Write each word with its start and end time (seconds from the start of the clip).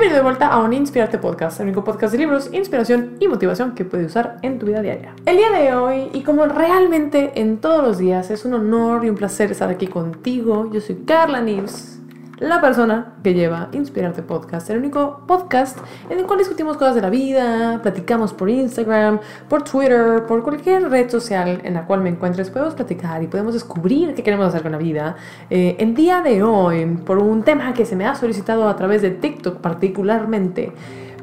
Bienvenido 0.00 0.22
de 0.22 0.30
vuelta 0.30 0.46
a 0.46 0.62
un 0.62 0.72
Inspirarte 0.72 1.18
Podcast, 1.18 1.58
el 1.58 1.66
único 1.66 1.82
podcast 1.82 2.12
de 2.12 2.18
libros, 2.18 2.50
inspiración 2.52 3.16
y 3.18 3.26
motivación 3.26 3.74
que 3.74 3.84
puedes 3.84 4.06
usar 4.06 4.36
en 4.42 4.60
tu 4.60 4.66
vida 4.66 4.80
diaria. 4.80 5.12
El 5.26 5.38
día 5.38 5.50
de 5.50 5.74
hoy, 5.74 6.10
y 6.12 6.22
como 6.22 6.46
realmente 6.46 7.32
en 7.34 7.58
todos 7.58 7.82
los 7.82 7.98
días, 7.98 8.30
es 8.30 8.44
un 8.44 8.54
honor 8.54 9.04
y 9.04 9.08
un 9.08 9.16
placer 9.16 9.50
estar 9.50 9.68
aquí 9.68 9.88
contigo. 9.88 10.70
Yo 10.72 10.80
soy 10.80 11.02
Carla 11.04 11.40
Nives 11.40 11.97
la 12.40 12.60
persona 12.60 13.14
que 13.22 13.34
lleva 13.34 13.68
Inspirarte 13.72 14.22
Podcast, 14.22 14.70
el 14.70 14.78
único 14.78 15.22
podcast 15.26 15.78
en 16.08 16.18
el 16.18 16.26
cual 16.26 16.38
discutimos 16.38 16.76
cosas 16.76 16.94
de 16.94 17.00
la 17.00 17.10
vida, 17.10 17.80
platicamos 17.82 18.32
por 18.32 18.48
Instagram, 18.48 19.20
por 19.48 19.64
Twitter, 19.64 20.24
por 20.26 20.42
cualquier 20.42 20.88
red 20.88 21.10
social 21.10 21.60
en 21.64 21.74
la 21.74 21.84
cual 21.86 22.00
me 22.00 22.10
encuentres, 22.10 22.50
podemos 22.50 22.74
platicar 22.74 23.22
y 23.22 23.26
podemos 23.26 23.54
descubrir 23.54 24.14
qué 24.14 24.22
queremos 24.22 24.46
hacer 24.46 24.62
con 24.62 24.72
la 24.72 24.78
vida. 24.78 25.16
Eh, 25.50 25.76
el 25.78 25.94
día 25.94 26.22
de 26.22 26.42
hoy, 26.42 26.86
por 27.04 27.18
un 27.18 27.42
tema 27.42 27.74
que 27.74 27.84
se 27.84 27.96
me 27.96 28.06
ha 28.06 28.14
solicitado 28.14 28.68
a 28.68 28.76
través 28.76 29.02
de 29.02 29.10
TikTok 29.10 29.58
particularmente, 29.58 30.72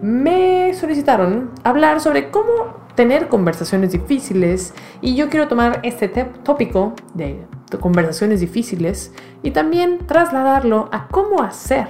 me 0.01 0.73
solicitaron 0.73 1.51
hablar 1.63 2.01
sobre 2.01 2.29
cómo 2.29 2.84
tener 2.95 3.27
conversaciones 3.27 3.91
difíciles 3.91 4.73
y 5.01 5.15
yo 5.15 5.29
quiero 5.29 5.47
tomar 5.47 5.79
este 5.83 6.07
tópico 6.07 6.93
de 7.13 7.45
conversaciones 7.79 8.39
difíciles 8.39 9.13
y 9.43 9.51
también 9.51 9.99
trasladarlo 10.07 10.89
a 10.91 11.07
cómo 11.07 11.41
hacer 11.43 11.87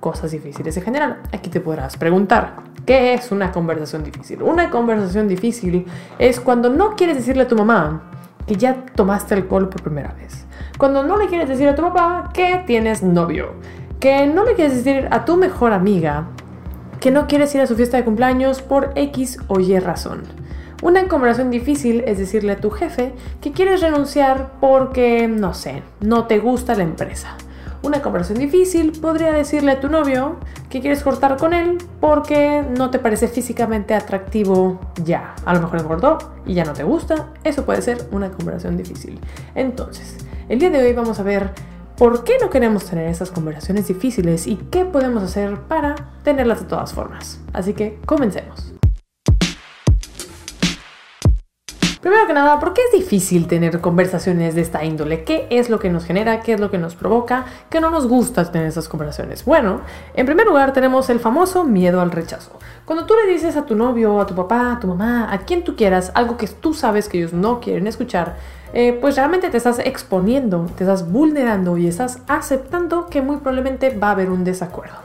cosas 0.00 0.32
difíciles 0.32 0.76
en 0.76 0.82
general. 0.82 1.22
Aquí 1.32 1.48
te 1.48 1.60
podrás 1.60 1.96
preguntar, 1.96 2.56
¿qué 2.84 3.14
es 3.14 3.32
una 3.32 3.52
conversación 3.52 4.04
difícil? 4.04 4.42
Una 4.42 4.70
conversación 4.70 5.28
difícil 5.28 5.86
es 6.18 6.40
cuando 6.40 6.68
no 6.68 6.96
quieres 6.96 7.16
decirle 7.16 7.44
a 7.44 7.48
tu 7.48 7.56
mamá 7.56 8.10
que 8.46 8.56
ya 8.56 8.84
tomaste 8.94 9.34
alcohol 9.34 9.68
por 9.68 9.82
primera 9.82 10.12
vez. 10.12 10.46
Cuando 10.78 11.02
no 11.02 11.16
le 11.16 11.28
quieres 11.28 11.48
decir 11.48 11.68
a 11.68 11.74
tu 11.74 11.82
papá 11.82 12.30
que 12.34 12.62
tienes 12.66 13.02
novio. 13.02 13.54
Que 14.00 14.26
no 14.26 14.44
le 14.44 14.54
quieres 14.54 14.84
decir 14.84 15.08
a 15.10 15.24
tu 15.24 15.36
mejor 15.36 15.72
amiga 15.72 16.26
que 17.04 17.10
no 17.10 17.26
quieres 17.26 17.54
ir 17.54 17.60
a 17.60 17.66
su 17.66 17.76
fiesta 17.76 17.98
de 17.98 18.04
cumpleaños 18.06 18.62
por 18.62 18.92
X 18.94 19.36
o 19.48 19.60
Y 19.60 19.78
razón. 19.78 20.22
Una 20.82 21.06
conversación 21.06 21.50
difícil 21.50 22.02
es 22.06 22.16
decirle 22.16 22.52
a 22.52 22.56
tu 22.56 22.70
jefe 22.70 23.12
que 23.42 23.52
quieres 23.52 23.82
renunciar 23.82 24.52
porque, 24.58 25.28
no 25.28 25.52
sé, 25.52 25.82
no 26.00 26.24
te 26.24 26.38
gusta 26.38 26.74
la 26.74 26.82
empresa. 26.82 27.36
Una 27.82 28.00
conversación 28.00 28.38
difícil 28.38 28.92
podría 29.02 29.32
decirle 29.32 29.72
a 29.72 29.80
tu 29.80 29.90
novio 29.90 30.36
que 30.70 30.80
quieres 30.80 31.02
cortar 31.02 31.36
con 31.36 31.52
él 31.52 31.76
porque 32.00 32.64
no 32.74 32.88
te 32.88 32.98
parece 32.98 33.28
físicamente 33.28 33.92
atractivo 33.92 34.80
ya. 35.04 35.34
A 35.44 35.52
lo 35.52 35.60
mejor 35.60 35.80
engordó 35.80 36.16
y 36.46 36.54
ya 36.54 36.64
no 36.64 36.72
te 36.72 36.84
gusta. 36.84 37.34
Eso 37.44 37.66
puede 37.66 37.82
ser 37.82 38.08
una 38.12 38.30
conversación 38.30 38.78
difícil. 38.78 39.20
Entonces, 39.54 40.16
el 40.48 40.58
día 40.58 40.70
de 40.70 40.78
hoy 40.78 40.94
vamos 40.94 41.20
a 41.20 41.22
ver 41.22 41.50
por 41.96 42.24
qué 42.24 42.38
no 42.40 42.50
queremos 42.50 42.84
tener 42.86 43.08
esas 43.08 43.30
conversaciones 43.30 43.88
difíciles 43.88 44.46
y 44.46 44.56
qué 44.56 44.84
podemos 44.84 45.22
hacer 45.22 45.60
para 45.62 45.94
tenerlas 46.22 46.60
de 46.60 46.66
todas 46.66 46.92
formas. 46.92 47.40
Así 47.52 47.74
que 47.74 47.98
comencemos. 48.06 48.74
Primero 52.00 52.26
que 52.26 52.34
nada, 52.34 52.60
¿por 52.60 52.74
qué 52.74 52.82
es 52.82 52.92
difícil 52.92 53.46
tener 53.46 53.80
conversaciones 53.80 54.54
de 54.54 54.60
esta 54.60 54.84
índole? 54.84 55.24
¿Qué 55.24 55.46
es 55.48 55.70
lo 55.70 55.78
que 55.78 55.88
nos 55.88 56.04
genera? 56.04 56.42
¿Qué 56.42 56.52
es 56.52 56.60
lo 56.60 56.70
que 56.70 56.76
nos 56.76 56.94
provoca? 56.96 57.46
¿Qué 57.70 57.80
no 57.80 57.88
nos 57.88 58.06
gusta 58.06 58.52
tener 58.52 58.66
esas 58.66 58.90
conversaciones? 58.90 59.46
Bueno, 59.46 59.80
en 60.12 60.26
primer 60.26 60.46
lugar 60.46 60.74
tenemos 60.74 61.08
el 61.08 61.18
famoso 61.18 61.64
miedo 61.64 62.02
al 62.02 62.10
rechazo. 62.10 62.58
Cuando 62.84 63.06
tú 63.06 63.14
le 63.14 63.32
dices 63.32 63.56
a 63.56 63.64
tu 63.64 63.74
novio, 63.74 64.20
a 64.20 64.26
tu 64.26 64.34
papá, 64.34 64.72
a 64.72 64.80
tu 64.80 64.86
mamá, 64.86 65.32
a 65.32 65.38
quien 65.46 65.64
tú 65.64 65.76
quieras, 65.76 66.12
algo 66.14 66.36
que 66.36 66.46
tú 66.46 66.74
sabes 66.74 67.08
que 67.08 67.16
ellos 67.16 67.32
no 67.32 67.58
quieren 67.60 67.86
escuchar, 67.86 68.36
eh, 68.74 68.98
pues 69.00 69.16
realmente 69.16 69.48
te 69.48 69.56
estás 69.56 69.78
exponiendo, 69.78 70.66
te 70.76 70.82
estás 70.84 71.10
vulnerando 71.10 71.78
y 71.78 71.86
estás 71.86 72.18
aceptando 72.26 73.06
que 73.06 73.22
muy 73.22 73.36
probablemente 73.36 73.96
va 73.96 74.08
a 74.08 74.10
haber 74.10 74.30
un 74.30 74.42
desacuerdo. 74.42 74.96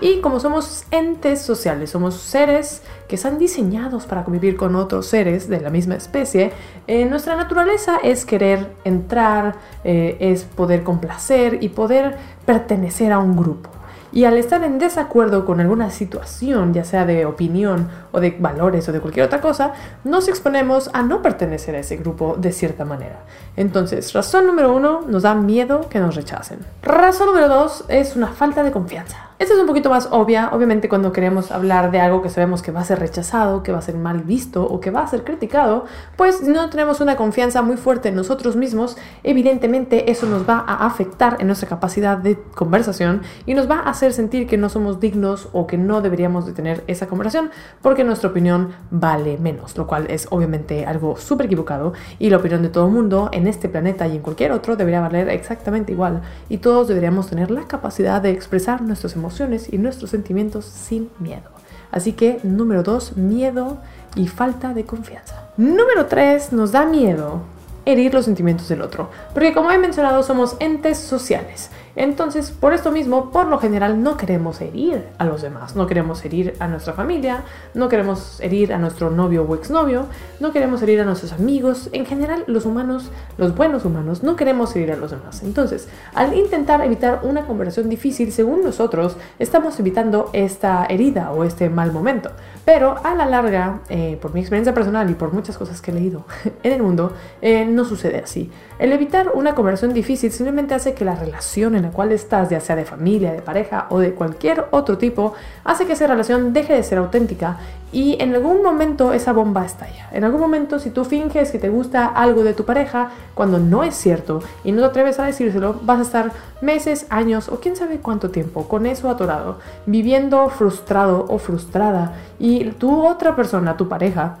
Y 0.00 0.20
como 0.20 0.40
somos 0.40 0.84
entes 0.92 1.42
sociales, 1.42 1.90
somos 1.90 2.14
seres 2.14 2.82
que 3.06 3.16
están 3.16 3.38
diseñados 3.38 4.06
para 4.06 4.24
convivir 4.24 4.56
con 4.56 4.76
otros 4.76 5.06
seres 5.06 5.48
de 5.48 5.60
la 5.60 5.70
misma 5.70 5.96
especie, 5.96 6.52
eh, 6.86 7.04
nuestra 7.04 7.36
naturaleza 7.36 7.98
es 8.02 8.24
querer 8.24 8.70
entrar, 8.84 9.56
eh, 9.84 10.16
es 10.20 10.44
poder 10.44 10.82
complacer 10.82 11.58
y 11.62 11.70
poder 11.70 12.16
pertenecer 12.46 13.12
a 13.12 13.18
un 13.18 13.36
grupo. 13.36 13.77
Y 14.12 14.24
al 14.24 14.36
estar 14.38 14.62
en 14.64 14.78
desacuerdo 14.78 15.44
con 15.44 15.60
alguna 15.60 15.90
situación, 15.90 16.72
ya 16.72 16.84
sea 16.84 17.04
de 17.04 17.26
opinión 17.26 17.88
o 18.12 18.20
de 18.20 18.36
valores 18.38 18.88
o 18.88 18.92
de 18.92 19.00
cualquier 19.00 19.26
otra 19.26 19.40
cosa, 19.40 19.72
nos 20.04 20.28
exponemos 20.28 20.90
a 20.92 21.02
no 21.02 21.22
pertenecer 21.22 21.74
a 21.74 21.80
ese 21.80 21.96
grupo 21.96 22.36
de 22.38 22.52
cierta 22.52 22.84
manera. 22.84 23.20
Entonces, 23.56 24.12
razón 24.12 24.46
número 24.46 24.72
uno, 24.72 25.02
nos 25.06 25.22
da 25.22 25.34
miedo 25.34 25.88
que 25.88 26.00
nos 26.00 26.14
rechacen. 26.14 26.60
Razón 26.82 27.28
número 27.28 27.48
dos 27.48 27.84
es 27.88 28.16
una 28.16 28.28
falta 28.28 28.62
de 28.62 28.72
confianza. 28.72 29.27
Esta 29.38 29.54
es 29.54 29.60
un 29.60 29.68
poquito 29.68 29.88
más 29.88 30.08
obvia, 30.10 30.50
obviamente 30.52 30.88
cuando 30.88 31.12
queremos 31.12 31.52
hablar 31.52 31.92
de 31.92 32.00
algo 32.00 32.22
que 32.22 32.28
sabemos 32.28 32.60
que 32.60 32.72
va 32.72 32.80
a 32.80 32.84
ser 32.84 32.98
rechazado, 32.98 33.62
que 33.62 33.70
va 33.70 33.78
a 33.78 33.82
ser 33.82 33.94
mal 33.94 34.22
visto 34.24 34.64
o 34.64 34.80
que 34.80 34.90
va 34.90 35.02
a 35.02 35.06
ser 35.06 35.22
criticado, 35.22 35.84
pues 36.16 36.42
no 36.42 36.68
tenemos 36.70 37.00
una 37.00 37.14
confianza 37.14 37.62
muy 37.62 37.76
fuerte 37.76 38.08
en 38.08 38.16
nosotros 38.16 38.56
mismos, 38.56 38.96
evidentemente 39.22 40.10
eso 40.10 40.26
nos 40.26 40.42
va 40.42 40.64
a 40.66 40.84
afectar 40.84 41.36
en 41.38 41.46
nuestra 41.46 41.68
capacidad 41.68 42.18
de 42.18 42.36
conversación 42.56 43.22
y 43.46 43.54
nos 43.54 43.70
va 43.70 43.76
a 43.76 43.90
hacer 43.90 44.12
sentir 44.12 44.48
que 44.48 44.56
no 44.56 44.70
somos 44.70 44.98
dignos 44.98 45.48
o 45.52 45.68
que 45.68 45.78
no 45.78 46.00
deberíamos 46.00 46.44
de 46.44 46.52
tener 46.52 46.82
esa 46.88 47.06
conversación 47.06 47.52
porque 47.80 48.02
nuestra 48.02 48.30
opinión 48.30 48.70
vale 48.90 49.38
menos, 49.38 49.78
lo 49.78 49.86
cual 49.86 50.08
es 50.10 50.26
obviamente 50.30 50.84
algo 50.84 51.16
súper 51.16 51.46
equivocado 51.46 51.92
y 52.18 52.30
la 52.30 52.38
opinión 52.38 52.62
de 52.62 52.70
todo 52.70 52.86
el 52.86 52.92
mundo 52.92 53.28
en 53.32 53.46
este 53.46 53.68
planeta 53.68 54.08
y 54.08 54.16
en 54.16 54.22
cualquier 54.22 54.50
otro 54.50 54.74
debería 54.74 55.00
valer 55.00 55.28
exactamente 55.28 55.92
igual 55.92 56.22
y 56.48 56.58
todos 56.58 56.88
deberíamos 56.88 57.28
tener 57.28 57.52
la 57.52 57.68
capacidad 57.68 58.20
de 58.20 58.30
expresar 58.30 58.82
nuestros 58.82 59.14
emociones 59.14 59.27
y 59.70 59.78
nuestros 59.78 60.10
sentimientos 60.10 60.64
sin 60.64 61.10
miedo. 61.18 61.50
Así 61.90 62.12
que 62.12 62.40
número 62.42 62.82
dos, 62.82 63.16
miedo 63.16 63.78
y 64.14 64.28
falta 64.28 64.74
de 64.74 64.84
confianza. 64.84 65.50
Número 65.56 66.06
tres, 66.06 66.52
nos 66.52 66.72
da 66.72 66.84
miedo 66.84 67.42
herir 67.84 68.12
los 68.12 68.26
sentimientos 68.26 68.68
del 68.68 68.82
otro. 68.82 69.10
Porque 69.32 69.54
como 69.54 69.70
he 69.70 69.78
mencionado, 69.78 70.22
somos 70.22 70.56
entes 70.60 70.98
sociales. 70.98 71.70
Entonces, 71.98 72.52
por 72.52 72.74
esto 72.74 72.92
mismo, 72.92 73.32
por 73.32 73.48
lo 73.48 73.58
general, 73.58 74.04
no 74.04 74.16
queremos 74.16 74.60
herir 74.60 75.08
a 75.18 75.24
los 75.24 75.42
demás. 75.42 75.74
No 75.74 75.88
queremos 75.88 76.24
herir 76.24 76.54
a 76.60 76.68
nuestra 76.68 76.92
familia, 76.92 77.42
no 77.74 77.88
queremos 77.88 78.40
herir 78.40 78.72
a 78.72 78.78
nuestro 78.78 79.10
novio 79.10 79.42
o 79.42 79.56
exnovio, 79.56 80.06
no 80.38 80.52
queremos 80.52 80.80
herir 80.80 81.00
a 81.00 81.04
nuestros 81.04 81.32
amigos. 81.32 81.90
En 81.92 82.06
general, 82.06 82.44
los 82.46 82.66
humanos, 82.66 83.10
los 83.36 83.56
buenos 83.56 83.84
humanos, 83.84 84.22
no 84.22 84.36
queremos 84.36 84.76
herir 84.76 84.92
a 84.92 84.96
los 84.96 85.10
demás. 85.10 85.42
Entonces, 85.42 85.88
al 86.14 86.38
intentar 86.38 86.84
evitar 86.84 87.22
una 87.24 87.46
conversación 87.46 87.88
difícil, 87.88 88.30
según 88.30 88.62
nosotros, 88.62 89.16
estamos 89.40 89.80
evitando 89.80 90.30
esta 90.34 90.86
herida 90.88 91.32
o 91.32 91.42
este 91.42 91.68
mal 91.68 91.90
momento. 91.90 92.30
Pero 92.64 92.94
a 93.02 93.16
la 93.16 93.26
larga, 93.26 93.80
eh, 93.88 94.16
por 94.22 94.32
mi 94.32 94.38
experiencia 94.38 94.72
personal 94.72 95.10
y 95.10 95.14
por 95.14 95.32
muchas 95.32 95.58
cosas 95.58 95.80
que 95.80 95.90
he 95.90 95.94
leído 95.94 96.26
en 96.62 96.72
el 96.72 96.80
mundo, 96.80 97.12
eh, 97.42 97.64
no 97.64 97.84
sucede 97.84 98.18
así. 98.18 98.52
El 98.78 98.92
evitar 98.92 99.32
una 99.34 99.56
conversación 99.56 99.92
difícil 99.92 100.30
simplemente 100.30 100.74
hace 100.74 100.94
que 100.94 101.04
la 101.04 101.16
relación 101.16 101.74
en 101.74 101.87
cual 101.90 102.12
estás, 102.12 102.50
ya 102.50 102.60
sea 102.60 102.76
de 102.76 102.84
familia, 102.84 103.32
de 103.32 103.42
pareja 103.42 103.86
o 103.90 103.98
de 103.98 104.14
cualquier 104.14 104.66
otro 104.70 104.98
tipo, 104.98 105.34
hace 105.64 105.86
que 105.86 105.92
esa 105.92 106.06
relación 106.06 106.52
deje 106.52 106.74
de 106.74 106.82
ser 106.82 106.98
auténtica 106.98 107.58
y 107.90 108.16
en 108.20 108.34
algún 108.34 108.62
momento 108.62 109.12
esa 109.12 109.32
bomba 109.32 109.64
estalla. 109.64 110.08
En 110.12 110.24
algún 110.24 110.40
momento 110.40 110.78
si 110.78 110.90
tú 110.90 111.04
finges 111.04 111.50
que 111.50 111.58
te 111.58 111.68
gusta 111.68 112.06
algo 112.06 112.44
de 112.44 112.54
tu 112.54 112.64
pareja 112.64 113.10
cuando 113.34 113.58
no 113.58 113.84
es 113.84 113.94
cierto 113.94 114.42
y 114.64 114.72
no 114.72 114.80
te 114.82 114.86
atreves 114.88 115.18
a 115.18 115.24
decírselo, 115.24 115.80
vas 115.82 115.98
a 115.98 116.02
estar 116.02 116.32
meses, 116.60 117.06
años 117.08 117.48
o 117.48 117.60
quién 117.60 117.76
sabe 117.76 117.98
cuánto 117.98 118.30
tiempo 118.30 118.68
con 118.68 118.86
eso 118.86 119.08
atorado, 119.08 119.58
viviendo 119.86 120.48
frustrado 120.48 121.26
o 121.28 121.38
frustrada 121.38 122.14
y 122.38 122.64
tu 122.72 123.06
otra 123.06 123.34
persona, 123.34 123.76
tu 123.76 123.88
pareja, 123.88 124.38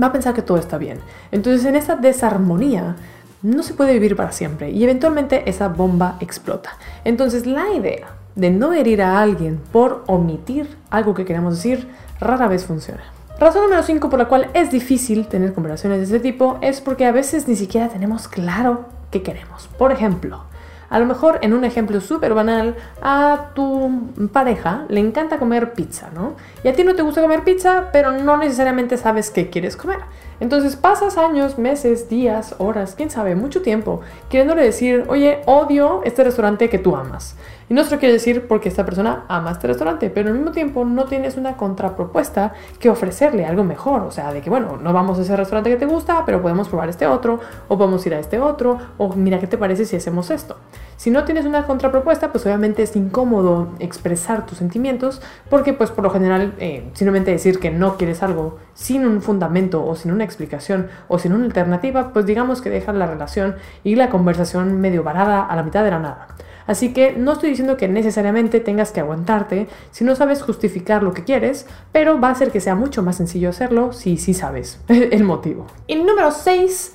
va 0.00 0.08
a 0.08 0.12
pensar 0.12 0.34
que 0.34 0.42
todo 0.42 0.58
está 0.58 0.78
bien. 0.78 0.98
Entonces 1.32 1.64
en 1.64 1.76
esa 1.76 1.96
desarmonía 1.96 2.96
no 3.46 3.62
se 3.62 3.74
puede 3.74 3.92
vivir 3.92 4.16
para 4.16 4.32
siempre 4.32 4.70
y 4.70 4.82
eventualmente 4.82 5.48
esa 5.48 5.68
bomba 5.68 6.16
explota. 6.18 6.76
Entonces 7.04 7.46
la 7.46 7.70
idea 7.72 8.08
de 8.34 8.50
no 8.50 8.72
herir 8.72 9.02
a 9.02 9.20
alguien 9.20 9.60
por 9.72 10.02
omitir 10.08 10.76
algo 10.90 11.14
que 11.14 11.24
queremos 11.24 11.54
decir 11.54 11.88
rara 12.18 12.48
vez 12.48 12.64
funciona. 12.64 13.04
Razón 13.38 13.62
número 13.62 13.84
5 13.84 14.10
por 14.10 14.18
la 14.18 14.26
cual 14.26 14.50
es 14.54 14.72
difícil 14.72 15.28
tener 15.28 15.54
conversaciones 15.54 15.98
de 15.98 16.04
este 16.04 16.20
tipo 16.20 16.58
es 16.60 16.80
porque 16.80 17.06
a 17.06 17.12
veces 17.12 17.46
ni 17.46 17.54
siquiera 17.54 17.88
tenemos 17.88 18.26
claro 18.26 18.86
qué 19.12 19.22
queremos. 19.22 19.68
Por 19.78 19.92
ejemplo, 19.92 20.42
a 20.88 20.98
lo 20.98 21.06
mejor, 21.06 21.38
en 21.42 21.52
un 21.52 21.64
ejemplo 21.64 22.00
súper 22.00 22.34
banal, 22.34 22.76
a 23.02 23.50
tu 23.54 24.10
pareja 24.32 24.86
le 24.88 25.00
encanta 25.00 25.38
comer 25.38 25.72
pizza, 25.72 26.10
¿no? 26.14 26.34
Y 26.64 26.68
a 26.68 26.74
ti 26.74 26.84
no 26.84 26.94
te 26.94 27.02
gusta 27.02 27.22
comer 27.22 27.44
pizza, 27.44 27.90
pero 27.92 28.12
no 28.12 28.36
necesariamente 28.36 28.96
sabes 28.96 29.30
qué 29.30 29.50
quieres 29.50 29.76
comer. 29.76 29.98
Entonces 30.40 30.76
pasas 30.76 31.16
años, 31.16 31.58
meses, 31.58 32.08
días, 32.08 32.54
horas, 32.58 32.94
quién 32.96 33.10
sabe, 33.10 33.34
mucho 33.34 33.62
tiempo, 33.62 34.00
queriéndole 34.28 34.62
decir, 34.62 35.04
oye, 35.08 35.40
odio 35.46 36.02
este 36.04 36.24
restaurante 36.24 36.68
que 36.68 36.78
tú 36.78 36.94
amas. 36.94 37.36
Y 37.68 37.74
no 37.74 37.82
lo 37.82 37.88
quiere 37.88 38.12
decir 38.12 38.46
porque 38.46 38.68
esta 38.68 38.84
persona 38.84 39.24
ama 39.28 39.50
este 39.50 39.66
restaurante, 39.66 40.08
pero 40.10 40.28
al 40.28 40.34
mismo 40.36 40.52
tiempo 40.52 40.84
no 40.84 41.06
tienes 41.06 41.36
una 41.36 41.56
contrapropuesta 41.56 42.52
que 42.78 42.90
ofrecerle 42.90 43.44
algo 43.44 43.64
mejor. 43.64 44.02
O 44.02 44.12
sea, 44.12 44.32
de 44.32 44.40
que, 44.40 44.50
bueno, 44.50 44.76
no 44.80 44.92
vamos 44.92 45.18
a 45.18 45.22
ese 45.22 45.34
restaurante 45.34 45.70
que 45.70 45.76
te 45.76 45.86
gusta, 45.86 46.24
pero 46.24 46.40
podemos 46.40 46.68
probar 46.68 46.88
este 46.88 47.06
otro, 47.06 47.40
o 47.66 47.76
podemos 47.76 48.06
ir 48.06 48.14
a 48.14 48.20
este 48.20 48.38
otro, 48.38 48.78
o 48.98 49.12
mira 49.14 49.40
qué 49.40 49.48
te 49.48 49.58
parece 49.58 49.84
si 49.84 49.96
hacemos 49.96 50.30
esto. 50.30 50.56
Si 50.96 51.10
no 51.10 51.24
tienes 51.24 51.44
una 51.44 51.66
contrapropuesta, 51.66 52.32
pues 52.32 52.46
obviamente 52.46 52.82
es 52.82 52.96
incómodo 52.96 53.68
expresar 53.78 54.46
tus 54.46 54.58
sentimientos 54.58 55.20
porque 55.50 55.72
pues 55.72 55.90
por 55.90 56.04
lo 56.04 56.10
general 56.10 56.54
eh, 56.58 56.88
simplemente 56.94 57.30
decir 57.30 57.58
que 57.58 57.70
no 57.70 57.96
quieres 57.96 58.22
algo 58.22 58.58
sin 58.74 59.06
un 59.06 59.20
fundamento 59.20 59.84
o 59.84 59.94
sin 59.94 60.12
una 60.12 60.24
explicación 60.24 60.88
o 61.08 61.18
sin 61.18 61.32
una 61.32 61.44
alternativa, 61.44 62.12
pues 62.12 62.24
digamos 62.24 62.62
que 62.62 62.70
deja 62.70 62.92
la 62.92 63.06
relación 63.06 63.56
y 63.84 63.96
la 63.96 64.08
conversación 64.08 64.80
medio 64.80 65.02
varada 65.02 65.44
a 65.44 65.54
la 65.54 65.62
mitad 65.62 65.84
de 65.84 65.90
la 65.90 65.98
nada. 65.98 66.28
Así 66.66 66.92
que 66.92 67.12
no 67.12 67.32
estoy 67.32 67.50
diciendo 67.50 67.76
que 67.76 67.88
necesariamente 67.88 68.60
tengas 68.60 68.90
que 68.90 69.00
aguantarte 69.00 69.68
si 69.92 70.04
no 70.04 70.16
sabes 70.16 70.42
justificar 70.42 71.02
lo 71.02 71.12
que 71.12 71.24
quieres, 71.24 71.66
pero 71.92 72.20
va 72.20 72.28
a 72.28 72.32
hacer 72.32 72.50
que 72.50 72.60
sea 72.60 72.74
mucho 72.74 73.02
más 73.02 73.16
sencillo 73.16 73.50
hacerlo 73.50 73.92
si 73.92 74.16
sí 74.16 74.34
sabes 74.34 74.80
el 74.88 75.24
motivo. 75.24 75.66
Y 75.86 75.96
número 75.96 76.32
6 76.32 76.94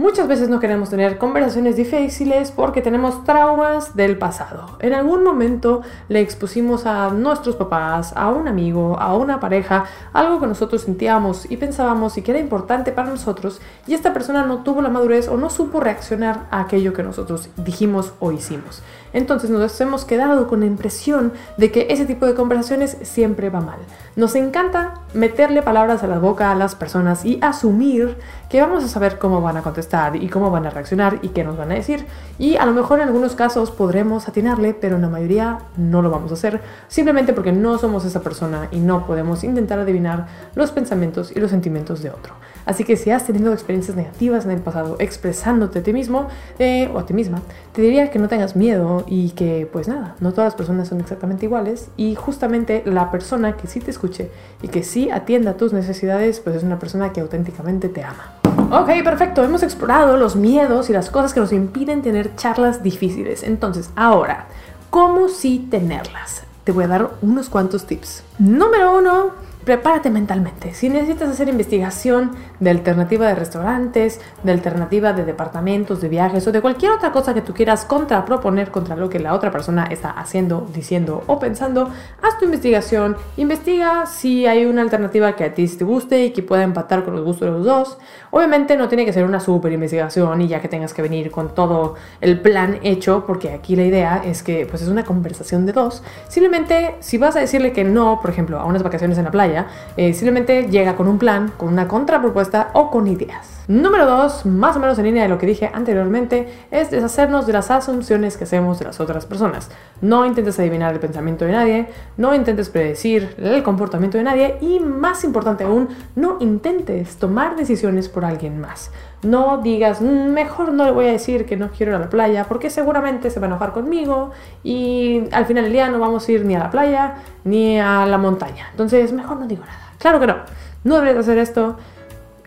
Muchas 0.00 0.28
veces 0.28 0.48
no 0.48 0.60
queremos 0.60 0.88
tener 0.88 1.18
conversaciones 1.18 1.76
difíciles 1.76 2.52
porque 2.52 2.80
tenemos 2.80 3.22
traumas 3.24 3.94
del 3.94 4.16
pasado. 4.16 4.78
En 4.80 4.94
algún 4.94 5.22
momento 5.22 5.82
le 6.08 6.22
expusimos 6.22 6.86
a 6.86 7.10
nuestros 7.10 7.56
papás, 7.56 8.14
a 8.16 8.30
un 8.30 8.48
amigo, 8.48 8.98
a 8.98 9.14
una 9.14 9.40
pareja, 9.40 9.84
algo 10.14 10.40
que 10.40 10.46
nosotros 10.46 10.80
sentíamos 10.80 11.50
y 11.50 11.58
pensábamos 11.58 12.16
y 12.16 12.22
que 12.22 12.30
era 12.30 12.40
importante 12.40 12.92
para 12.92 13.10
nosotros 13.10 13.60
y 13.86 13.92
esta 13.92 14.14
persona 14.14 14.46
no 14.46 14.62
tuvo 14.62 14.80
la 14.80 14.88
madurez 14.88 15.28
o 15.28 15.36
no 15.36 15.50
supo 15.50 15.80
reaccionar 15.80 16.46
a 16.50 16.62
aquello 16.62 16.94
que 16.94 17.02
nosotros 17.02 17.50
dijimos 17.58 18.14
o 18.20 18.32
hicimos. 18.32 18.82
Entonces 19.12 19.50
nos 19.50 19.78
hemos 19.82 20.06
quedado 20.06 20.46
con 20.46 20.60
la 20.60 20.66
impresión 20.66 21.32
de 21.58 21.70
que 21.70 21.88
ese 21.90 22.06
tipo 22.06 22.24
de 22.24 22.34
conversaciones 22.34 22.96
siempre 23.02 23.50
va 23.50 23.60
mal. 23.60 23.80
Nos 24.16 24.34
encanta 24.34 24.94
meterle 25.12 25.62
palabras 25.62 26.02
a 26.02 26.06
la 26.06 26.18
boca 26.18 26.50
a 26.50 26.54
las 26.54 26.74
personas 26.74 27.24
y 27.24 27.38
asumir 27.42 28.16
que 28.50 28.60
vamos 28.60 28.82
a 28.82 28.88
saber 28.88 29.18
cómo 29.18 29.40
van 29.40 29.56
a 29.56 29.62
contestar 29.62 30.16
y 30.16 30.28
cómo 30.28 30.50
van 30.50 30.66
a 30.66 30.70
reaccionar 30.70 31.20
y 31.22 31.28
qué 31.28 31.44
nos 31.44 31.56
van 31.56 31.70
a 31.70 31.76
decir. 31.76 32.04
Y 32.36 32.56
a 32.56 32.66
lo 32.66 32.72
mejor 32.72 32.98
en 32.98 33.06
algunos 33.06 33.36
casos 33.36 33.70
podremos 33.70 34.28
atinarle, 34.28 34.74
pero 34.74 34.96
en 34.96 35.02
la 35.02 35.08
mayoría 35.08 35.60
no 35.76 36.02
lo 36.02 36.10
vamos 36.10 36.32
a 36.32 36.34
hacer, 36.34 36.60
simplemente 36.88 37.32
porque 37.32 37.52
no 37.52 37.78
somos 37.78 38.04
esa 38.04 38.20
persona 38.20 38.68
y 38.72 38.80
no 38.80 39.06
podemos 39.06 39.44
intentar 39.44 39.78
adivinar 39.78 40.26
los 40.56 40.72
pensamientos 40.72 41.30
y 41.34 41.38
los 41.38 41.50
sentimientos 41.50 42.02
de 42.02 42.10
otro. 42.10 42.34
Así 42.66 42.84
que 42.84 42.96
si 42.96 43.10
has 43.10 43.24
tenido 43.24 43.52
experiencias 43.52 43.96
negativas 43.96 44.44
en 44.44 44.50
el 44.50 44.60
pasado 44.60 44.96
expresándote 44.98 45.78
a 45.78 45.82
ti 45.82 45.92
mismo 45.92 46.26
eh, 46.58 46.90
o 46.92 46.98
a 46.98 47.06
ti 47.06 47.14
misma, 47.14 47.42
te 47.72 47.82
diría 47.82 48.10
que 48.10 48.18
no 48.18 48.28
tengas 48.28 48.56
miedo 48.56 49.04
y 49.06 49.30
que 49.30 49.68
pues 49.72 49.86
nada, 49.86 50.16
no 50.18 50.32
todas 50.32 50.46
las 50.46 50.54
personas 50.56 50.88
son 50.88 51.00
exactamente 51.00 51.46
iguales 51.46 51.88
y 51.96 52.16
justamente 52.16 52.82
la 52.84 53.12
persona 53.12 53.56
que 53.56 53.68
sí 53.68 53.78
te 53.78 53.92
escuche 53.92 54.30
y 54.60 54.68
que 54.68 54.82
sí 54.82 55.10
atienda 55.10 55.56
tus 55.56 55.72
necesidades 55.72 56.40
pues 56.40 56.56
es 56.56 56.62
una 56.64 56.80
persona 56.80 57.12
que 57.12 57.20
auténticamente 57.20 57.88
te 57.88 58.02
ama. 58.02 58.39
Ok, 58.70 58.88
perfecto, 59.02 59.42
hemos 59.42 59.62
explorado 59.62 60.16
los 60.16 60.36
miedos 60.36 60.90
y 60.90 60.92
las 60.92 61.10
cosas 61.10 61.34
que 61.34 61.40
nos 61.40 61.52
impiden 61.52 62.02
tener 62.02 62.36
charlas 62.36 62.82
difíciles. 62.82 63.42
Entonces, 63.42 63.90
ahora, 63.96 64.46
¿cómo 64.90 65.28
sí 65.28 65.66
tenerlas? 65.70 66.44
Te 66.64 66.72
voy 66.72 66.84
a 66.84 66.88
dar 66.88 67.10
unos 67.20 67.48
cuantos 67.48 67.86
tips. 67.86 68.22
Número 68.38 68.96
uno, 68.96 69.32
prepárate 69.64 70.10
mentalmente. 70.10 70.74
Si 70.74 70.88
necesitas 70.88 71.28
hacer 71.28 71.48
investigación 71.48 72.32
de 72.60 72.70
alternativa 72.70 73.26
de 73.26 73.34
restaurantes, 73.34 74.20
de 74.42 74.52
alternativa 74.52 75.12
de 75.12 75.24
departamentos, 75.24 76.00
de 76.00 76.08
viajes 76.08 76.46
o 76.46 76.52
de 76.52 76.60
cualquier 76.60 76.92
otra 76.92 77.12
cosa 77.12 77.34
que 77.34 77.42
tú 77.42 77.52
quieras 77.52 77.84
contraproponer 77.84 78.70
contra 78.70 78.96
lo 78.96 79.08
que 79.08 79.18
la 79.18 79.34
otra 79.34 79.50
persona 79.50 79.86
está 79.86 80.10
haciendo, 80.10 80.66
diciendo 80.74 81.22
o 81.26 81.38
pensando, 81.38 81.90
haz 82.22 82.38
tu 82.38 82.44
investigación, 82.44 83.16
investiga 83.36 84.06
si 84.06 84.46
hay 84.46 84.64
una 84.64 84.82
alternativa 84.82 85.36
que 85.36 85.44
a 85.44 85.54
ti 85.54 85.66
te 85.68 85.84
guste 85.84 86.24
y 86.24 86.30
que 86.32 86.42
pueda 86.42 86.62
empatar 86.62 87.04
con 87.04 87.14
los 87.14 87.24
gustos 87.24 87.48
de 87.48 87.52
los 87.52 87.64
dos. 87.64 87.98
Obviamente 88.30 88.76
no 88.76 88.88
tiene 88.88 89.04
que 89.04 89.12
ser 89.12 89.24
una 89.24 89.40
super 89.40 89.72
investigación 89.72 90.40
y 90.40 90.48
ya 90.48 90.60
que 90.60 90.68
tengas 90.68 90.94
que 90.94 91.02
venir 91.02 91.30
con 91.30 91.54
todo 91.54 91.94
el 92.20 92.40
plan 92.40 92.78
hecho, 92.82 93.24
porque 93.26 93.50
aquí 93.50 93.76
la 93.76 93.84
idea 93.84 94.22
es 94.24 94.42
que 94.42 94.66
pues 94.66 94.82
es 94.82 94.88
una 94.88 95.04
conversación 95.04 95.66
de 95.66 95.72
dos. 95.72 96.02
Simplemente 96.28 96.96
si 97.00 97.18
vas 97.18 97.36
a 97.36 97.40
decirle 97.40 97.72
que 97.72 97.84
no, 97.84 98.20
por 98.20 98.30
ejemplo, 98.30 98.58
a 98.58 98.64
unas 98.64 98.82
vacaciones 98.82 99.18
en 99.18 99.24
la 99.24 99.30
playa, 99.30 99.49
eh, 99.96 100.12
simplemente 100.14 100.68
llega 100.68 100.96
con 100.96 101.08
un 101.08 101.18
plan, 101.18 101.52
con 101.56 101.68
una 101.68 101.88
contrapropuesta 101.88 102.70
o 102.74 102.90
con 102.90 103.06
ideas. 103.06 103.60
Número 103.68 104.04
dos, 104.04 104.46
más 104.46 104.76
o 104.76 104.80
menos 104.80 104.98
en 104.98 105.04
línea 105.04 105.22
de 105.22 105.28
lo 105.28 105.38
que 105.38 105.46
dije 105.46 105.70
anteriormente, 105.72 106.48
es 106.72 106.90
deshacernos 106.90 107.46
de 107.46 107.52
las 107.52 107.70
asunciones 107.70 108.36
que 108.36 108.42
hacemos 108.42 108.80
de 108.80 108.86
las 108.86 108.98
otras 108.98 109.26
personas. 109.26 109.70
No 110.00 110.26
intentes 110.26 110.58
adivinar 110.58 110.92
el 110.92 110.98
pensamiento 110.98 111.44
de 111.44 111.52
nadie, 111.52 111.88
no 112.16 112.34
intentes 112.34 112.68
predecir 112.68 113.34
el 113.38 113.62
comportamiento 113.62 114.18
de 114.18 114.24
nadie 114.24 114.56
y 114.60 114.80
más 114.80 115.22
importante 115.22 115.64
aún, 115.64 115.88
no 116.16 116.38
intentes 116.40 117.16
tomar 117.16 117.54
decisiones 117.54 118.08
por 118.08 118.24
alguien 118.24 118.60
más. 118.60 118.90
No 119.22 119.58
digas, 119.58 120.00
mm, 120.00 120.30
mejor 120.30 120.72
no 120.72 120.84
le 120.84 120.92
voy 120.92 121.06
a 121.06 121.12
decir 121.12 121.44
que 121.44 121.56
no 121.56 121.70
quiero 121.70 121.92
ir 121.92 121.96
a 121.96 121.98
la 121.98 122.10
playa 122.10 122.44
porque 122.44 122.70
seguramente 122.70 123.30
se 123.30 123.38
va 123.38 123.46
a 123.46 123.50
enojar 123.50 123.72
conmigo 123.72 124.30
y 124.64 125.24
al 125.32 125.44
final 125.46 125.64
del 125.64 125.72
día 125.72 125.88
no 125.90 125.98
vamos 125.98 126.26
a 126.26 126.32
ir 126.32 126.44
ni 126.44 126.54
a 126.56 126.58
la 126.58 126.70
playa 126.70 127.16
ni 127.44 127.78
a 127.78 128.06
la 128.06 128.18
montaña. 128.18 128.68
Entonces, 128.70 129.12
mejor 129.12 129.38
no 129.38 129.46
digo 129.46 129.64
nada. 129.64 129.92
Claro 129.98 130.20
que 130.20 130.26
no. 130.26 130.36
No 130.84 130.94
deberías 130.94 131.18
hacer 131.18 131.36
esto. 131.38 131.76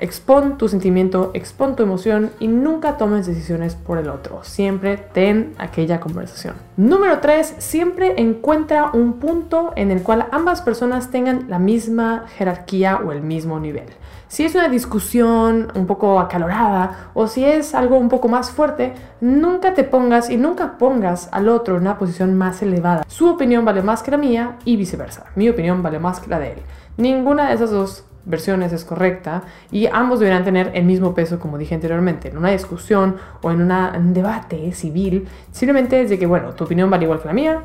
Expon 0.03 0.57
tu 0.57 0.67
sentimiento, 0.67 1.31
expon 1.33 1.77
tu 1.77 1.83
emoción 1.83 2.31
y 2.41 2.49
nunca 2.49 2.97
tomes 2.97 3.25
decisiones 3.25 3.75
por 3.75 3.97
el 3.97 4.09
otro. 4.09 4.43
Siempre 4.43 4.97
ten 4.97 5.53
aquella 5.57 6.01
conversación. 6.01 6.55
Número 6.75 7.19
3. 7.19 7.55
Siempre 7.59 8.15
encuentra 8.17 8.91
un 8.91 9.13
punto 9.13 9.71
en 9.77 9.91
el 9.91 10.03
cual 10.03 10.27
ambas 10.31 10.61
personas 10.61 11.09
tengan 11.09 11.45
la 11.47 11.57
misma 11.57 12.25
jerarquía 12.35 12.97
o 12.97 13.13
el 13.13 13.21
mismo 13.21 13.61
nivel. 13.61 13.85
Si 14.27 14.43
es 14.43 14.53
una 14.55 14.67
discusión 14.67 15.71
un 15.73 15.87
poco 15.87 16.19
acalorada 16.19 17.11
o 17.13 17.27
si 17.27 17.45
es 17.45 17.73
algo 17.73 17.97
un 17.97 18.09
poco 18.09 18.27
más 18.27 18.51
fuerte, 18.51 18.93
nunca 19.21 19.73
te 19.73 19.85
pongas 19.85 20.29
y 20.29 20.35
nunca 20.35 20.77
pongas 20.77 21.29
al 21.31 21.47
otro 21.47 21.77
en 21.77 21.83
una 21.83 21.97
posición 21.97 22.37
más 22.37 22.61
elevada. 22.61 23.05
Su 23.07 23.29
opinión 23.29 23.63
vale 23.63 23.81
más 23.81 24.03
que 24.03 24.11
la 24.11 24.17
mía 24.17 24.57
y 24.65 24.75
viceversa. 24.75 25.27
Mi 25.37 25.47
opinión 25.47 25.81
vale 25.81 25.99
más 25.99 26.19
que 26.19 26.29
la 26.29 26.39
de 26.39 26.51
él. 26.51 26.59
Ninguna 26.97 27.47
de 27.47 27.55
esas 27.55 27.71
dos 27.71 28.03
versiones 28.25 28.71
es 28.73 28.85
correcta 28.85 29.43
y 29.71 29.87
ambos 29.87 30.19
deberán 30.19 30.43
tener 30.43 30.71
el 30.73 30.85
mismo 30.85 31.13
peso, 31.13 31.39
como 31.39 31.57
dije 31.57 31.75
anteriormente, 31.75 32.29
en 32.29 32.37
una 32.37 32.51
discusión 32.51 33.17
o 33.41 33.51
en 33.51 33.61
un 33.71 34.13
debate 34.13 34.71
civil. 34.73 35.27
Simplemente 35.51 36.01
es 36.01 36.09
de 36.09 36.19
que, 36.19 36.25
bueno, 36.25 36.51
tu 36.51 36.63
opinión 36.63 36.89
vale 36.89 37.03
igual 37.03 37.21
que 37.21 37.27
la 37.27 37.33
mía, 37.33 37.63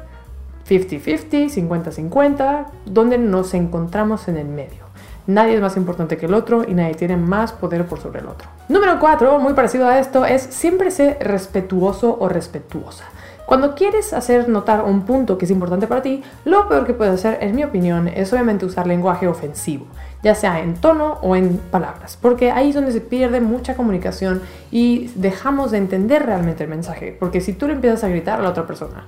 50-50, 0.69 1.51
50-50, 1.51 2.67
donde 2.87 3.19
nos 3.19 3.55
encontramos 3.55 4.29
en 4.29 4.37
el 4.37 4.49
medio. 4.49 4.89
Nadie 5.27 5.57
es 5.57 5.61
más 5.61 5.77
importante 5.77 6.17
que 6.17 6.25
el 6.25 6.33
otro 6.33 6.65
y 6.67 6.73
nadie 6.73 6.95
tiene 6.95 7.19
más 7.19 7.53
poder 7.53 7.85
por 7.85 8.01
sobre 8.01 8.21
el 8.21 8.27
otro. 8.27 8.49
Número 8.69 8.99
4, 8.99 9.39
muy 9.39 9.53
parecido 9.53 9.87
a 9.87 9.99
esto, 9.99 10.25
es 10.25 10.43
siempre 10.43 10.91
ser 10.91 11.19
respetuoso 11.21 12.17
o 12.19 12.31
respetuosa. 12.31 13.05
Cuando 13.45 13.75
quieres 13.75 14.13
hacer 14.13 14.49
notar 14.49 14.85
un 14.85 15.03
punto 15.03 15.39
que 15.39 15.45
es 15.45 15.51
importante 15.51 15.87
para 15.87 16.03
ti, 16.03 16.23
lo 16.45 16.69
peor 16.69 16.87
que 16.87 16.95
puedes 16.95 17.15
hacer, 17.15 17.39
en 17.43 17.57
mi 17.57 17.65
opinión, 17.65 18.09
es 18.09 18.33
obviamente 18.33 18.67
usar 18.67 18.87
lenguaje 18.87 19.27
ofensivo, 19.27 19.87
ya 20.23 20.35
sea 20.35 20.61
en 20.61 20.75
tono 20.75 21.19
o 21.23 21.37
en 21.37 21.59
palabras, 21.59 22.19
porque 22.21 22.51
ahí 22.51 22.71
es 22.71 22.75
donde 22.75 22.93
se 22.93 23.01
pierde 23.01 23.41
mucha 23.41 23.77
comunicación 23.77 24.43
y 24.71 25.11
dejamos 25.15 25.71
de 25.71 25.79
entender 25.79 26.27
realmente 26.27 26.65
el 26.65 26.71
mensaje, 26.71 27.17
porque 27.19 27.41
si 27.41 27.53
tú 27.53 27.69
le 27.69 27.75
empiezas 27.75 28.05
a 28.05 28.09
gritar 28.09 28.41
a 28.41 28.43
la 28.43 28.51
otra 28.51 28.67
persona, 28.67 29.05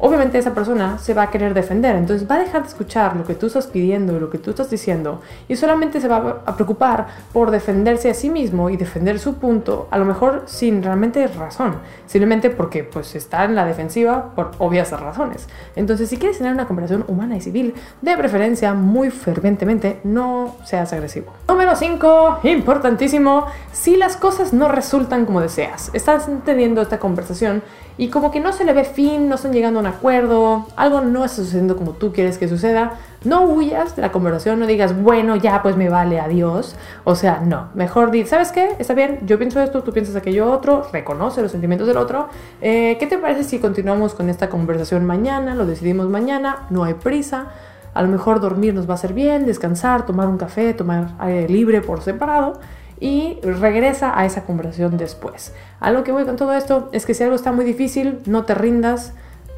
obviamente 0.00 0.38
esa 0.38 0.54
persona 0.54 0.98
se 0.98 1.14
va 1.14 1.22
a 1.22 1.30
querer 1.30 1.54
defender, 1.54 1.96
entonces 1.96 2.28
va 2.28 2.36
a 2.36 2.40
dejar 2.40 2.62
de 2.62 2.68
escuchar 2.68 3.16
lo 3.16 3.24
que 3.24 3.34
tú 3.34 3.46
estás 3.46 3.66
pidiendo 3.66 4.20
lo 4.20 4.30
que 4.30 4.38
tú 4.38 4.50
estás 4.50 4.70
diciendo 4.70 5.20
y 5.48 5.56
solamente 5.56 6.00
se 6.00 6.08
va 6.08 6.42
a 6.44 6.54
preocupar 6.54 7.06
por 7.32 7.50
defenderse 7.50 8.10
a 8.10 8.14
sí 8.14 8.30
mismo 8.30 8.70
y 8.70 8.76
defender 8.76 9.18
su 9.18 9.34
punto, 9.34 9.88
a 9.90 9.98
lo 9.98 10.04
mejor 10.04 10.44
sin 10.46 10.82
realmente 10.82 11.26
razón, 11.26 11.76
simplemente 12.06 12.50
porque 12.50 12.84
pues 12.84 13.14
está 13.14 13.44
en 13.44 13.54
la 13.54 13.64
defensiva 13.64 14.32
por 14.34 14.52
obvias 14.58 14.90
razones. 14.90 15.48
Entonces, 15.76 16.08
si 16.08 16.16
quieres 16.16 16.38
tener 16.38 16.52
una 16.52 16.66
conversación 16.66 17.04
humana 17.08 17.36
y 17.36 17.40
civil, 17.40 17.74
de 18.00 18.16
preferencia 18.16 18.74
muy 18.74 19.10
fervientemente, 19.10 20.00
no 20.04 20.56
seas 20.64 20.92
agresivo. 20.92 21.32
Número 21.48 21.76
5, 21.76 22.40
importantísimo, 22.44 23.46
si 23.72 23.96
las 23.96 24.16
cosas 24.16 24.52
no 24.52 24.68
resultan 24.68 25.26
como 25.26 25.40
deseas, 25.40 25.90
estás 25.92 26.28
teniendo 26.44 26.82
esta 26.82 26.98
conversación 26.98 27.62
y 28.00 28.08
como 28.08 28.30
que 28.30 28.40
no 28.40 28.50
se 28.54 28.64
le 28.64 28.72
ve 28.72 28.84
fin, 28.84 29.28
no 29.28 29.34
están 29.34 29.52
llegando 29.52 29.78
a 29.78 29.82
un 29.82 29.86
acuerdo, 29.86 30.66
algo 30.74 31.02
no 31.02 31.22
está 31.22 31.42
sucediendo 31.42 31.76
como 31.76 31.90
tú 31.90 32.14
quieres 32.14 32.38
que 32.38 32.48
suceda, 32.48 32.94
no 33.24 33.42
huyas 33.42 33.94
de 33.94 34.00
la 34.00 34.10
conversación, 34.10 34.58
no 34.58 34.66
digas, 34.66 34.98
bueno, 34.98 35.36
ya 35.36 35.60
pues 35.62 35.76
me 35.76 35.90
vale, 35.90 36.18
adiós. 36.18 36.76
O 37.04 37.14
sea, 37.14 37.42
no, 37.44 37.68
mejor 37.74 38.10
di, 38.10 38.24
¿sabes 38.24 38.52
qué? 38.52 38.74
Está 38.78 38.94
bien, 38.94 39.18
yo 39.26 39.36
pienso 39.36 39.60
esto, 39.60 39.82
tú 39.82 39.92
piensas 39.92 40.16
aquello 40.16 40.50
otro, 40.50 40.86
reconoce 40.90 41.42
los 41.42 41.52
sentimientos 41.52 41.86
del 41.86 41.98
otro. 41.98 42.28
Eh, 42.62 42.96
¿Qué 42.98 43.06
te 43.06 43.18
parece 43.18 43.44
si 43.44 43.58
continuamos 43.58 44.14
con 44.14 44.30
esta 44.30 44.48
conversación 44.48 45.04
mañana? 45.04 45.54
Lo 45.54 45.66
decidimos 45.66 46.08
mañana, 46.08 46.68
no 46.70 46.84
hay 46.84 46.94
prisa. 46.94 47.48
A 47.92 48.00
lo 48.00 48.08
mejor 48.08 48.40
dormir 48.40 48.72
nos 48.72 48.88
va 48.88 48.92
a 48.92 48.94
hacer 48.94 49.12
bien, 49.12 49.44
descansar, 49.44 50.06
tomar 50.06 50.26
un 50.26 50.38
café, 50.38 50.72
tomar 50.72 51.08
aire 51.18 51.50
libre 51.50 51.82
por 51.82 52.00
separado 52.00 52.60
y 53.00 53.38
regresa 53.42 54.18
a 54.18 54.26
esa 54.26 54.44
conversación 54.44 54.98
después. 54.98 55.54
A 55.80 55.90
lo 55.90 56.04
que 56.04 56.12
voy 56.12 56.24
con 56.24 56.36
todo 56.36 56.52
esto 56.52 56.90
es 56.92 57.06
que 57.06 57.14
si 57.14 57.24
algo 57.24 57.34
está 57.34 57.50
muy 57.50 57.64
difícil, 57.64 58.20
no 58.26 58.44
te 58.44 58.54
rindas, 58.54 59.14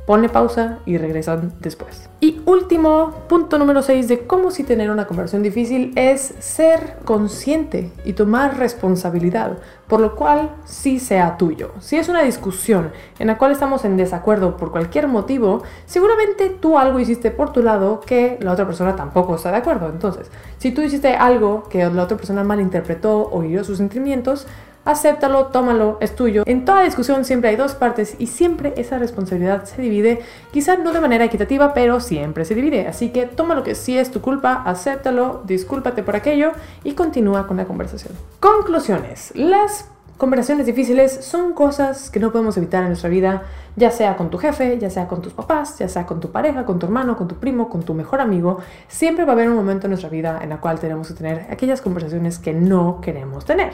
ponle 0.07 0.29
pausa 0.29 0.79
y 0.85 0.99
regresan 0.99 1.53
después. 1.61 2.09
Y 2.21 2.41
último 2.45 3.13
punto 3.29 3.59
número 3.59 3.83
6 3.83 4.09
de 4.09 4.27
cómo 4.27 4.51
si 4.51 4.65
tener 4.65 4.91
una 4.91 5.07
conversación 5.07 5.43
difícil 5.43 5.93
es 5.97 6.35
ser 6.39 6.99
consciente 7.05 7.93
y 8.05 8.13
tomar 8.13 8.59
responsabilidad, 8.59 9.59
por 9.89 10.01
lo 10.01 10.15
cual 10.15 10.51
sí 10.65 11.01
sea 11.01 11.37
tuyo. 11.37 11.73
Si 11.81 11.97
es 11.97 12.09
una 12.09 12.23
discusión 12.23 12.93
en 13.19 13.27
la 13.27 13.39
cual 13.39 13.53
estamos 13.53 13.85
en 13.85 13.97
desacuerdo 13.97 14.57
por 14.57 14.71
cualquier 14.71 15.09
motivo, 15.09 15.63
seguramente 15.87 16.51
tú 16.51 16.79
algo 16.79 17.01
hiciste 17.01 17.31
por 17.31 17.53
tu 17.53 17.63
lado 17.63 18.01
que 18.01 18.39
la 18.41 18.53
otra 18.53 18.67
persona 18.67 18.95
tampoco 18.95 19.35
está 19.35 19.51
de 19.51 19.59
acuerdo. 19.59 19.89
Entonces, 19.89 20.31
si 20.59 20.73
tú 20.73 20.83
hiciste 20.83 21.15
algo 21.15 21.65
que 21.69 21.85
la 21.85 22.03
otra 22.05 22.17
persona 22.17 22.45
malinterpretó 22.45 23.29
o 23.31 23.43
hirió 23.43 23.65
sus 23.65 23.79
sentimientos, 23.79 24.47
acéptalo, 24.85 25.47
tómalo, 25.47 25.99
es 26.01 26.15
tuyo. 26.15 26.43
En 26.47 26.65
toda 26.65 26.83
discusión 26.83 27.25
siempre 27.25 27.51
hay 27.51 27.57
dos 27.57 27.75
partes 27.75 28.17
y 28.19 28.27
siempre 28.27 28.75
esa 28.77 28.99
responsabilidad 28.99 29.65
se 29.65 29.81
divide, 29.81 30.21
quizá 30.53 30.77
no 30.77 30.93
de 30.93 31.01
manera 31.01 31.25
equitativa, 31.25 31.75
pero 31.75 32.01
siempre 32.01 32.45
se 32.45 32.55
divide. 32.55 32.87
Así 32.87 33.11
que 33.11 33.27
toma 33.27 33.55
lo 33.55 33.63
que 33.63 33.75
sí 33.75 33.97
es 33.97 34.11
tu 34.11 34.21
culpa, 34.21 34.63
acéptalo, 34.65 35.43
discúlpate 35.45 36.03
por 36.03 36.17
aquello 36.17 36.53
y 36.85 36.93
continúa 36.95 37.47
con 37.47 37.57
la 37.57 37.65
conversación. 37.65 38.15
Conclusiones. 38.41 39.33
Las 39.35 39.87
conversaciones 40.19 40.67
difíciles 40.67 41.25
son 41.25 41.53
cosas 41.53 42.09
que 42.09 42.21
no 42.21 42.31
podemos 42.31 42.57
evitar 42.57 42.83
en 42.83 42.91
nuestra 42.91 43.11
vida, 43.11 43.43
ya 43.75 43.91
sea 43.91 44.17
con 44.17 44.31
tu 44.31 44.39
jefe, 44.39 44.79
ya 44.79 44.89
sea 44.89 45.09
con 45.09 45.21
tus 45.21 45.33
papás, 45.33 45.79
ya 45.79 45.89
sea 45.89 46.07
con 46.07 46.21
tu 46.21 46.31
pareja, 46.31 46.65
con 46.65 46.79
tu 46.79 46.87
hermano, 46.87 47.17
con 47.17 47.27
tu 47.27 47.37
primo, 47.37 47.69
con 47.69 47.83
tu 47.83 47.95
mejor 47.95 48.21
amigo. 48.21 48.59
Siempre 48.87 49.25
va 49.25 49.33
a 49.33 49.35
haber 49.35 49.49
un 49.49 49.57
momento 49.57 49.87
en 49.87 49.91
nuestra 49.91 50.11
vida 50.11 50.39
en 50.43 50.51
la 50.51 50.61
cual 50.61 50.79
tenemos 50.79 51.09
que 51.09 51.15
tener 51.15 51.47
aquellas 51.51 51.81
conversaciones 51.81 52.39
que 52.39 52.53
no 52.53 53.01
queremos 53.01 53.45
tener. 53.45 53.73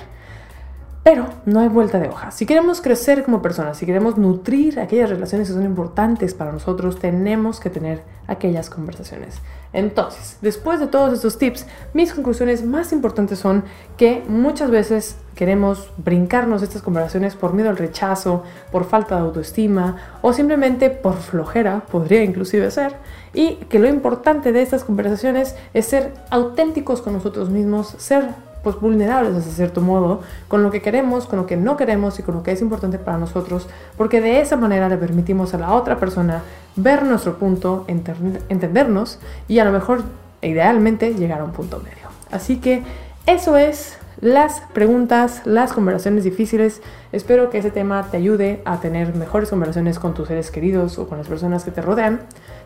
Pero 1.10 1.24
no 1.46 1.60
hay 1.60 1.68
vuelta 1.68 1.98
de 1.98 2.06
hoja. 2.06 2.30
Si 2.32 2.44
queremos 2.44 2.82
crecer 2.82 3.24
como 3.24 3.40
personas, 3.40 3.78
si 3.78 3.86
queremos 3.86 4.18
nutrir 4.18 4.78
aquellas 4.78 5.08
relaciones 5.08 5.48
que 5.48 5.54
son 5.54 5.64
importantes 5.64 6.34
para 6.34 6.52
nosotros, 6.52 6.98
tenemos 6.98 7.60
que 7.60 7.70
tener 7.70 8.02
aquellas 8.26 8.68
conversaciones. 8.68 9.36
Entonces, 9.72 10.36
después 10.42 10.80
de 10.80 10.86
todos 10.86 11.14
estos 11.14 11.38
tips, 11.38 11.64
mis 11.94 12.12
conclusiones 12.12 12.62
más 12.62 12.92
importantes 12.92 13.38
son 13.38 13.64
que 13.96 14.22
muchas 14.28 14.70
veces 14.70 15.16
queremos 15.34 15.90
brincarnos 15.96 16.60
estas 16.60 16.82
conversaciones 16.82 17.36
por 17.36 17.54
miedo 17.54 17.70
al 17.70 17.78
rechazo, 17.78 18.42
por 18.70 18.84
falta 18.84 19.14
de 19.14 19.22
autoestima 19.22 19.96
o 20.20 20.34
simplemente 20.34 20.90
por 20.90 21.14
flojera, 21.14 21.86
podría 21.90 22.22
inclusive 22.22 22.70
ser, 22.70 22.96
y 23.32 23.54
que 23.70 23.78
lo 23.78 23.88
importante 23.88 24.52
de 24.52 24.60
estas 24.60 24.84
conversaciones 24.84 25.56
es 25.72 25.86
ser 25.86 26.12
auténticos 26.28 27.00
con 27.00 27.14
nosotros 27.14 27.48
mismos, 27.48 27.94
ser 27.96 28.26
pues 28.62 28.80
vulnerables 28.80 29.34
de 29.34 29.40
cierto 29.50 29.80
modo 29.80 30.20
con 30.48 30.62
lo 30.62 30.70
que 30.70 30.82
queremos, 30.82 31.26
con 31.26 31.38
lo 31.38 31.46
que 31.46 31.56
no 31.56 31.76
queremos 31.76 32.18
y 32.18 32.22
con 32.22 32.34
lo 32.36 32.42
que 32.42 32.52
es 32.52 32.60
importante 32.60 32.98
para 32.98 33.18
nosotros, 33.18 33.68
porque 33.96 34.20
de 34.20 34.40
esa 34.40 34.56
manera 34.56 34.88
le 34.88 34.96
permitimos 34.96 35.54
a 35.54 35.58
la 35.58 35.72
otra 35.74 35.98
persona 35.98 36.42
ver 36.76 37.04
nuestro 37.04 37.38
punto, 37.38 37.84
entendernos 37.88 39.18
y 39.48 39.58
a 39.58 39.64
lo 39.64 39.72
mejor 39.72 40.02
idealmente 40.42 41.14
llegar 41.14 41.40
a 41.40 41.44
un 41.44 41.52
punto 41.52 41.78
medio. 41.78 42.08
Así 42.30 42.58
que 42.58 42.82
eso 43.26 43.56
es 43.56 43.97
las 44.20 44.62
preguntas, 44.72 45.42
las 45.44 45.72
conversaciones 45.72 46.24
difíciles. 46.24 46.82
Espero 47.12 47.50
que 47.50 47.58
ese 47.58 47.70
tema 47.70 48.08
te 48.10 48.16
ayude 48.16 48.62
a 48.64 48.80
tener 48.80 49.14
mejores 49.14 49.50
conversaciones 49.50 49.98
con 49.98 50.14
tus 50.14 50.28
seres 50.28 50.50
queridos 50.50 50.98
o 50.98 51.08
con 51.08 51.18
las 51.18 51.28
personas 51.28 51.64
que 51.64 51.70
te 51.70 51.80
rodean. 51.80 52.20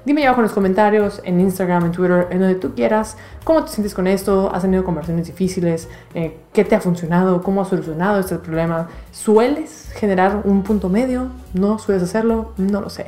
Dime 0.05 0.27
abajo 0.27 0.41
en 0.41 0.45
los 0.45 0.53
comentarios, 0.53 1.21
en 1.25 1.41
Instagram, 1.41 1.87
en 1.87 1.93
Twitter, 1.93 2.27
en 2.31 2.41
donde 2.41 2.57
tú 2.57 2.75
quieras, 2.75 3.17
cómo 3.45 3.65
te 3.65 3.71
sientes 3.71 3.95
con 3.95 4.07
esto, 4.07 4.53
has 4.53 4.63
tenido 4.63 4.85
conversaciones 4.85 5.27
difíciles, 5.27 5.89
eh, 6.15 6.39
qué 6.53 6.65
te 6.65 6.75
ha 6.75 6.81
funcionado, 6.81 7.43
cómo 7.43 7.63
has 7.63 7.69
solucionado 7.69 8.19
este 8.19 8.37
problema. 8.37 8.89
¿Sueles 9.13 9.91
generar 9.95 10.41
un 10.45 10.63
punto 10.63 10.89
medio? 10.89 11.29
¿No 11.55 11.79
sueles 11.79 12.03
hacerlo? 12.03 12.53
No 12.57 12.81
lo 12.81 12.91
sé. 12.91 13.07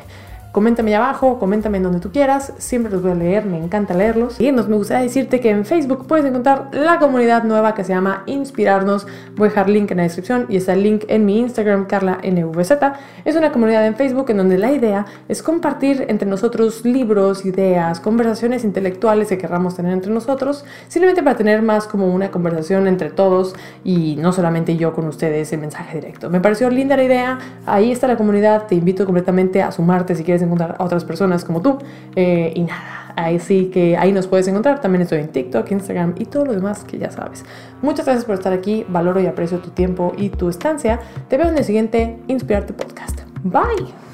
Coméntame 0.54 0.92
ahí 0.92 0.94
abajo, 0.94 1.40
coméntame 1.40 1.78
en 1.78 1.82
donde 1.82 1.98
tú 1.98 2.12
quieras, 2.12 2.52
siempre 2.58 2.92
los 2.92 3.02
voy 3.02 3.10
a 3.10 3.16
leer, 3.16 3.44
me 3.44 3.58
encanta 3.58 3.92
leerlos. 3.92 4.40
Y 4.40 4.52
nos 4.52 4.68
me 4.68 4.76
gustaría 4.76 5.02
decirte 5.02 5.40
que 5.40 5.50
en 5.50 5.64
Facebook 5.64 6.06
puedes 6.06 6.24
encontrar 6.24 6.68
la 6.70 7.00
comunidad 7.00 7.42
nueva 7.42 7.74
que 7.74 7.82
se 7.82 7.92
llama 7.92 8.22
Inspirarnos. 8.26 9.04
Voy 9.34 9.48
a 9.48 9.50
dejar 9.50 9.68
link 9.68 9.90
en 9.90 9.96
la 9.96 10.04
descripción 10.04 10.46
y 10.48 10.54
está 10.54 10.74
el 10.74 10.84
link 10.84 11.06
en 11.08 11.24
mi 11.26 11.40
Instagram, 11.40 11.86
carlanvz. 11.86 12.70
Es 13.24 13.34
una 13.34 13.50
comunidad 13.50 13.84
en 13.84 13.96
Facebook 13.96 14.30
en 14.30 14.36
donde 14.36 14.56
la 14.56 14.70
idea 14.70 15.06
es 15.26 15.42
compartir 15.42 16.04
entre 16.06 16.28
nosotros 16.28 16.84
libros, 16.84 17.44
ideas, 17.44 17.98
conversaciones 17.98 18.62
intelectuales 18.62 19.30
que 19.30 19.38
querramos 19.38 19.74
tener 19.74 19.92
entre 19.92 20.12
nosotros, 20.12 20.64
simplemente 20.86 21.24
para 21.24 21.36
tener 21.36 21.62
más 21.62 21.88
como 21.88 22.14
una 22.14 22.30
conversación 22.30 22.86
entre 22.86 23.10
todos 23.10 23.56
y 23.82 24.14
no 24.20 24.32
solamente 24.32 24.76
yo 24.76 24.94
con 24.94 25.08
ustedes 25.08 25.52
en 25.52 25.62
mensaje 25.62 25.98
directo. 25.98 26.30
Me 26.30 26.40
pareció 26.40 26.70
linda 26.70 26.96
la 26.96 27.02
idea, 27.02 27.38
ahí 27.66 27.90
está 27.90 28.06
la 28.06 28.16
comunidad, 28.16 28.68
te 28.68 28.76
invito 28.76 29.04
completamente 29.04 29.60
a 29.60 29.72
sumarte 29.72 30.14
si 30.14 30.22
quieres 30.22 30.43
encontrar 30.44 30.76
a 30.78 30.84
otras 30.84 31.04
personas 31.04 31.44
como 31.44 31.60
tú. 31.60 31.78
Eh, 32.16 32.52
y 32.54 32.62
nada, 32.62 33.12
ahí 33.16 33.38
sí 33.38 33.70
que 33.72 33.96
ahí 33.96 34.12
nos 34.12 34.26
puedes 34.26 34.46
encontrar. 34.48 34.80
También 34.80 35.02
estoy 35.02 35.20
en 35.20 35.28
TikTok, 35.28 35.70
Instagram 35.70 36.14
y 36.18 36.26
todo 36.26 36.44
lo 36.44 36.52
demás 36.52 36.84
que 36.84 36.98
ya 36.98 37.10
sabes. 37.10 37.44
Muchas 37.82 38.06
gracias 38.06 38.24
por 38.24 38.34
estar 38.34 38.52
aquí. 38.52 38.84
Valoro 38.88 39.20
y 39.20 39.26
aprecio 39.26 39.58
tu 39.58 39.70
tiempo 39.70 40.12
y 40.16 40.30
tu 40.30 40.48
estancia. 40.48 41.00
Te 41.28 41.36
veo 41.36 41.48
en 41.48 41.58
el 41.58 41.64
siguiente 41.64 42.18
Inspirarte 42.28 42.72
Podcast. 42.72 43.20
Bye. 43.42 44.13